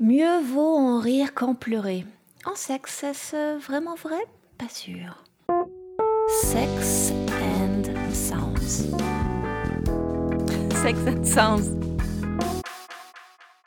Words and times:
Mieux 0.00 0.40
vaut 0.40 0.76
en 0.76 1.00
rire 1.00 1.34
qu'en 1.34 1.56
pleurer. 1.56 2.06
En 2.44 2.54
sexe, 2.54 3.02
est-ce 3.02 3.58
vraiment 3.58 3.96
vrai? 3.96 4.20
Pas 4.56 4.68
sûr. 4.68 5.24
Sex 6.44 7.12
and 7.42 7.82
Sounds. 8.12 8.94
Sex 10.70 11.00
and 11.04 11.24
Sounds. 11.24 11.76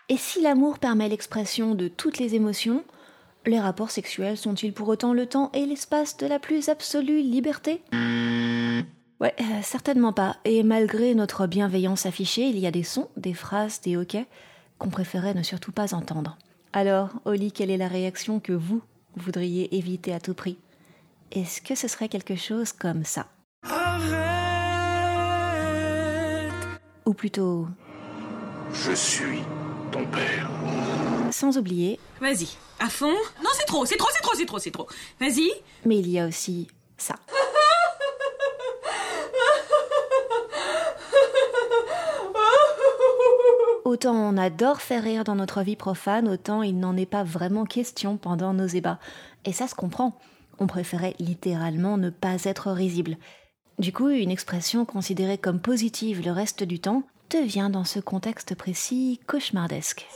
Et 0.07 0.15
si 0.15 0.39
l'amour 0.41 0.79
permet 0.79 1.09
l'expression 1.09 1.75
de 1.75 1.89
toutes 1.89 2.17
les 2.17 2.33
émotions, 2.33 2.85
les 3.45 3.59
rapports 3.59 3.91
sexuels 3.91 4.37
sont-ils 4.37 4.71
pour 4.71 4.87
autant 4.87 5.11
le 5.11 5.25
temps 5.25 5.51
et 5.53 5.65
l'espace 5.65 6.15
de 6.15 6.27
la 6.27 6.39
plus 6.39 6.69
absolue 6.69 7.21
liberté? 7.21 7.81
Ouais, 9.19 9.35
euh, 9.37 9.61
certainement 9.63 10.13
pas. 10.13 10.37
Et 10.45 10.63
malgré 10.63 11.13
notre 11.13 11.45
bienveillance 11.45 12.05
affichée, 12.05 12.47
il 12.47 12.57
y 12.57 12.67
a 12.67 12.71
des 12.71 12.83
sons, 12.83 13.09
des 13.17 13.33
phrases, 13.33 13.81
des 13.81 13.97
hoquets 13.97 14.27
qu'on 14.81 14.89
préférait 14.89 15.35
ne 15.35 15.43
surtout 15.43 15.71
pas 15.71 15.93
entendre. 15.93 16.39
Alors, 16.73 17.09
Oli, 17.25 17.51
quelle 17.51 17.69
est 17.69 17.77
la 17.77 17.87
réaction 17.87 18.39
que 18.39 18.51
vous 18.51 18.81
voudriez 19.15 19.75
éviter 19.77 20.11
à 20.11 20.19
tout 20.19 20.33
prix? 20.33 20.57
Est-ce 21.31 21.61
que 21.61 21.75
ce 21.75 21.87
serait 21.87 22.09
quelque 22.09 22.35
chose 22.35 22.73
comme 22.73 23.03
ça? 23.05 23.27
Ou 27.05 27.13
plutôt, 27.13 27.67
Je 28.73 28.93
suis 28.93 29.41
ton 29.91 30.03
père. 30.07 30.49
sans 31.31 31.57
oublier, 31.59 31.99
Vas-y, 32.19 32.47
à 32.79 32.89
fond? 32.89 33.13
Non, 33.43 33.49
c'est 33.53 33.65
trop, 33.65 33.85
c'est 33.85 33.97
trop, 33.97 34.09
c'est 34.11 34.21
trop, 34.21 34.33
c'est 34.35 34.45
trop, 34.45 34.59
c'est 34.59 34.71
trop. 34.71 34.87
Vas-y. 35.19 35.51
mais 35.85 35.99
il 35.99 36.09
y 36.09 36.19
a 36.19 36.25
aussi 36.27 36.67
ça. 36.97 37.15
Autant 43.91 44.15
on 44.15 44.37
adore 44.37 44.79
faire 44.79 45.03
rire 45.03 45.25
dans 45.25 45.35
notre 45.35 45.63
vie 45.63 45.75
profane, 45.75 46.29
autant 46.29 46.63
il 46.63 46.79
n'en 46.79 46.95
est 46.95 47.05
pas 47.05 47.25
vraiment 47.25 47.65
question 47.65 48.15
pendant 48.15 48.53
nos 48.53 48.65
ébats. 48.65 48.99
Et 49.43 49.51
ça 49.51 49.67
se 49.67 49.75
comprend. 49.75 50.17
On 50.59 50.65
préférait 50.65 51.13
littéralement 51.19 51.97
ne 51.97 52.09
pas 52.09 52.45
être 52.45 52.71
risible. 52.71 53.17
Du 53.79 53.91
coup, 53.91 54.07
une 54.07 54.31
expression 54.31 54.85
considérée 54.85 55.37
comme 55.37 55.59
positive 55.59 56.23
le 56.23 56.31
reste 56.31 56.63
du 56.63 56.79
temps 56.79 57.03
devient 57.31 57.67
dans 57.69 57.83
ce 57.83 57.99
contexte 57.99 58.55
précis 58.55 59.19
cauchemardesque. 59.27 60.07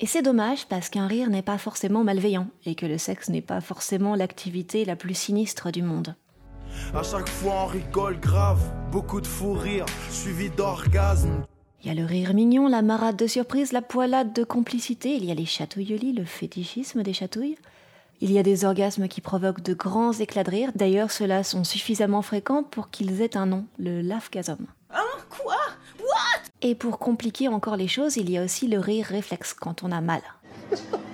Et 0.00 0.06
c'est 0.06 0.22
dommage 0.22 0.64
parce 0.64 0.88
qu'un 0.88 1.08
rire 1.08 1.28
n'est 1.28 1.42
pas 1.42 1.58
forcément 1.58 2.04
malveillant 2.04 2.46
et 2.64 2.74
que 2.74 2.86
le 2.86 2.96
sexe 2.96 3.28
n'est 3.28 3.42
pas 3.42 3.60
forcément 3.60 4.16
l'activité 4.16 4.86
la 4.86 4.96
plus 4.96 5.12
sinistre 5.12 5.70
du 5.70 5.82
monde. 5.82 6.16
À 6.94 7.02
chaque 7.02 7.28
fois 7.28 7.64
on 7.64 7.66
rigole 7.66 8.18
grave, 8.20 8.60
beaucoup 8.90 9.20
de 9.20 9.26
fou 9.26 9.54
rire, 9.54 9.86
suivi 10.10 10.50
d'orgasme. 10.50 11.44
Il 11.82 11.88
y 11.88 11.90
a 11.90 11.94
le 12.00 12.06
rire 12.06 12.34
mignon, 12.34 12.68
la 12.68 12.82
marade 12.82 13.16
de 13.16 13.26
surprise, 13.26 13.72
la 13.72 13.82
poilade 13.82 14.32
de 14.32 14.44
complicité, 14.44 15.16
il 15.16 15.24
y 15.24 15.30
a 15.30 15.34
les 15.34 15.46
chatouilleries, 15.46 16.12
le 16.12 16.24
fétichisme 16.24 17.02
des 17.02 17.12
chatouilles. 17.12 17.58
Il 18.20 18.30
y 18.30 18.38
a 18.38 18.44
des 18.44 18.64
orgasmes 18.64 19.08
qui 19.08 19.20
provoquent 19.20 19.62
de 19.62 19.74
grands 19.74 20.12
éclats 20.12 20.44
de 20.44 20.50
rire, 20.50 20.70
d'ailleurs 20.76 21.10
ceux-là 21.10 21.42
sont 21.42 21.64
suffisamment 21.64 22.22
fréquents 22.22 22.62
pour 22.62 22.90
qu'ils 22.90 23.20
aient 23.20 23.36
un 23.36 23.46
nom, 23.46 23.64
le 23.78 24.00
lafgasm. 24.00 24.66
Hein? 24.90 25.00
Quoi? 25.28 25.56
Et 26.64 26.76
pour 26.76 27.00
compliquer 27.00 27.48
encore 27.48 27.76
les 27.76 27.88
choses, 27.88 28.16
il 28.16 28.30
y 28.30 28.38
a 28.38 28.44
aussi 28.44 28.68
le 28.68 28.78
rire 28.78 29.06
réflexe 29.06 29.52
quand 29.52 29.82
on 29.82 29.90
a 29.90 30.00
mal. 30.00 30.22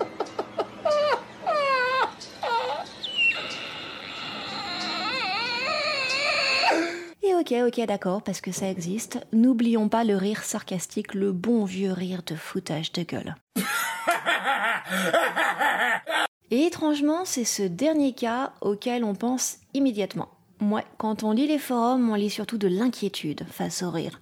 ok, 7.51 7.69
ok, 7.69 7.87
d'accord, 7.87 8.23
parce 8.23 8.41
que 8.41 8.53
ça 8.53 8.69
existe, 8.69 9.19
n'oublions 9.33 9.89
pas 9.89 10.05
le 10.05 10.17
rire 10.17 10.43
sarcastique, 10.43 11.15
le 11.15 11.33
bon 11.33 11.65
vieux 11.65 11.93
rire 11.93 12.23
de 12.27 12.35
foutage 12.35 12.93
de 12.93 13.03
gueule. 13.03 13.35
Et 16.51 16.65
étrangement, 16.65 17.25
c'est 17.25 17.45
ce 17.45 17.63
dernier 17.63 18.13
cas 18.13 18.53
auquel 18.61 19.05
on 19.05 19.15
pense 19.15 19.59
immédiatement. 19.75 20.29
Ouais, 20.61 20.85
quand 20.97 21.23
on 21.23 21.33
lit 21.33 21.47
les 21.47 21.59
forums, 21.59 22.11
on 22.11 22.15
lit 22.15 22.31
surtout 22.31 22.59
de 22.59 22.69
l'inquiétude 22.69 23.45
face 23.51 23.83
au 23.83 23.91
rire. 23.91 24.21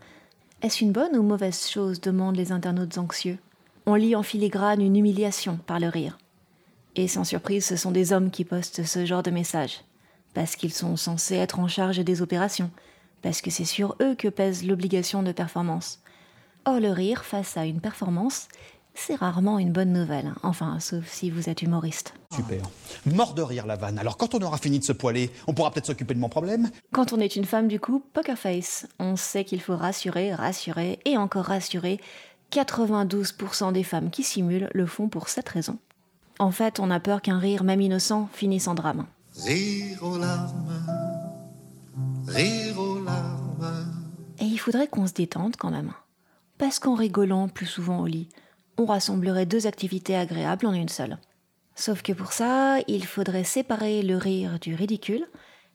Est-ce 0.62 0.82
une 0.82 0.92
bonne 0.92 1.16
ou 1.16 1.22
mauvaise 1.22 1.68
chose 1.68 2.00
demandent 2.00 2.36
les 2.36 2.52
internautes 2.52 2.98
anxieux. 2.98 3.38
On 3.86 3.94
lit 3.94 4.16
en 4.16 4.22
filigrane 4.22 4.82
une 4.82 4.96
humiliation 4.96 5.58
par 5.66 5.78
le 5.80 5.88
rire. 5.88 6.18
Et 6.96 7.08
sans 7.08 7.24
surprise, 7.24 7.64
ce 7.64 7.76
sont 7.76 7.92
des 7.92 8.12
hommes 8.12 8.30
qui 8.30 8.44
postent 8.44 8.84
ce 8.84 9.04
genre 9.04 9.22
de 9.22 9.30
messages. 9.30 9.82
Parce 10.34 10.56
qu'ils 10.56 10.72
sont 10.72 10.96
censés 10.96 11.36
être 11.36 11.60
en 11.60 11.68
charge 11.68 11.98
des 11.98 12.22
opérations. 12.22 12.70
Parce 13.22 13.40
que 13.40 13.50
c'est 13.50 13.64
sur 13.64 13.96
eux 14.00 14.14
que 14.14 14.28
pèse 14.28 14.64
l'obligation 14.64 15.22
de 15.22 15.32
performance. 15.32 16.00
Or, 16.64 16.80
le 16.80 16.90
rire 16.90 17.24
face 17.24 17.56
à 17.56 17.64
une 17.64 17.80
performance, 17.80 18.48
c'est 18.94 19.14
rarement 19.14 19.58
une 19.58 19.72
bonne 19.72 19.92
nouvelle. 19.92 20.32
Enfin, 20.42 20.80
sauf 20.80 21.06
si 21.06 21.30
vous 21.30 21.48
êtes 21.48 21.62
humoriste. 21.62 22.14
Super. 22.34 22.62
Mort 23.04 23.34
de 23.34 23.42
rire 23.42 23.66
la 23.66 23.76
vanne. 23.76 23.98
Alors 23.98 24.16
quand 24.16 24.34
on 24.34 24.40
aura 24.40 24.58
fini 24.58 24.78
de 24.78 24.84
se 24.84 24.92
poiler, 24.92 25.30
on 25.46 25.54
pourra 25.54 25.70
peut-être 25.70 25.86
s'occuper 25.86 26.14
de 26.14 26.18
mon 26.18 26.28
problème? 26.28 26.70
Quand 26.92 27.12
on 27.12 27.20
est 27.20 27.36
une 27.36 27.44
femme, 27.44 27.68
du 27.68 27.78
coup, 27.78 28.02
poker 28.12 28.38
face. 28.38 28.88
On 28.98 29.16
sait 29.16 29.44
qu'il 29.44 29.60
faut 29.60 29.76
rassurer, 29.76 30.34
rassurer 30.34 30.98
et 31.04 31.16
encore 31.16 31.44
rassurer. 31.44 32.00
92% 32.52 33.72
des 33.72 33.82
femmes 33.82 34.10
qui 34.10 34.22
simulent 34.22 34.70
le 34.72 34.86
font 34.86 35.08
pour 35.08 35.28
cette 35.28 35.48
raison. 35.48 35.78
En 36.38 36.50
fait, 36.50 36.80
on 36.80 36.90
a 36.90 37.00
peur 37.00 37.22
qu'un 37.22 37.38
rire 37.38 37.64
même 37.64 37.80
innocent 37.80 38.28
finisse 38.32 38.68
en 38.68 38.74
drame. 38.74 39.06
Rire 39.44 39.98
aux 40.02 40.18
larmes, 40.18 41.05
rire 42.36 42.78
aux 42.78 43.00
larmes. 43.00 43.92
Et 44.38 44.44
il 44.44 44.58
faudrait 44.58 44.88
qu'on 44.88 45.06
se 45.06 45.14
détende 45.14 45.56
quand 45.56 45.70
même. 45.70 45.92
Parce 46.58 46.78
qu'en 46.78 46.94
rigolant 46.94 47.48
plus 47.48 47.66
souvent 47.66 48.00
au 48.00 48.06
lit, 48.06 48.28
on 48.76 48.84
rassemblerait 48.84 49.46
deux 49.46 49.66
activités 49.66 50.16
agréables 50.16 50.66
en 50.66 50.74
une 50.74 50.88
seule. 50.88 51.18
Sauf 51.74 52.02
que 52.02 52.12
pour 52.12 52.32
ça, 52.32 52.78
il 52.88 53.06
faudrait 53.06 53.44
séparer 53.44 54.02
le 54.02 54.16
rire 54.16 54.58
du 54.60 54.74
ridicule, 54.74 55.26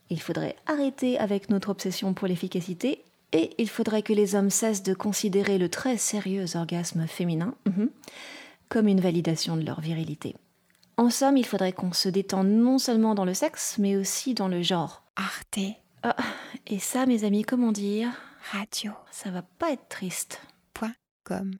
il 0.10 0.22
faudrait 0.22 0.56
arrêter 0.68 1.18
avec 1.18 1.50
notre 1.50 1.70
obsession 1.70 2.14
pour 2.14 2.28
l'efficacité, 2.28 3.04
et 3.32 3.52
il 3.58 3.70
faudrait 3.70 4.02
que 4.04 4.14
les 4.14 4.36
hommes 4.36 4.50
cessent 4.50 4.84
de 4.84 4.94
considérer 4.94 5.58
le 5.58 5.70
très 5.70 5.98
sérieux 5.98 6.46
orgasme 6.56 7.08
féminin 7.08 7.56
mhm, 7.66 7.90
comme 8.70 8.88
une 8.88 9.02
validation 9.02 9.58
de 9.58 9.66
leur 9.66 9.80
virilité. 9.80 10.36
En 10.98 11.10
somme, 11.10 11.38
il 11.38 11.46
faudrait 11.46 11.74
qu'on 11.74 11.94
se 11.94 12.10
détende 12.10 12.50
non 12.50 12.78
seulement 12.78 13.16
dans 13.16 13.26
le 13.26 13.34
sexe, 13.34 13.78
mais 13.80 13.96
aussi 13.96 14.34
dans 14.34 14.48
le 14.48 14.62
genre. 14.62 15.04
Arte 15.16 15.60
Ah, 16.04 16.16
et 16.68 16.80
ça, 16.80 17.06
mes 17.06 17.24
amis, 17.24 17.44
comment 17.44 17.72
dire? 17.72 18.12
Radio. 18.52 18.92
Ça 19.12 19.30
va 19.32 19.42
pas 19.42 19.72
être 19.72 19.88
triste. 19.88 20.42
Point 20.74 20.96
com. 21.24 21.52